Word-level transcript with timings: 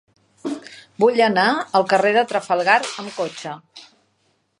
Vull 1.03 1.19
anar 1.25 1.43
al 1.79 1.85
carrer 1.91 2.13
de 2.15 2.25
Trafalgar 2.31 2.79
amb 2.87 3.13
cotxe. 3.21 3.53